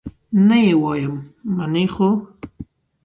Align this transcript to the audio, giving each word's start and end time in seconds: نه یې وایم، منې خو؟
نه 0.47 0.57
یې 0.65 0.73
وایم، 0.83 1.15
منې 1.55 1.85
خو؟ 1.93 2.09